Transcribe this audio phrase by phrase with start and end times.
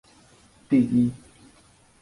[0.67, 1.11] 第一